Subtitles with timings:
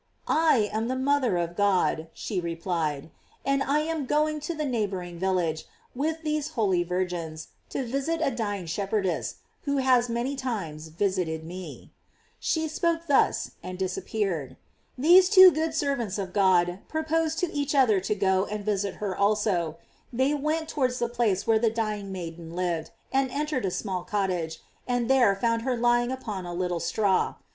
[0.27, 3.11] "I am the mother of God," she replied,
[3.45, 8.31] "and I am going to the neighboring village, with these holy virgins, to visit a
[8.31, 9.35] dying shepherdess,
[9.65, 11.91] who has many times visited me."
[12.39, 14.55] She spoke thus ^Uappeared.
[14.97, 16.77] These two good servants of 66 GLORIES OF MABT.
[16.79, 19.77] God proposed to each other to go and visit hei also.
[20.11, 25.07] They went towards the place where the dying maiden lived, entered a small cottage, and
[25.07, 27.35] there found her lying upon a little straw.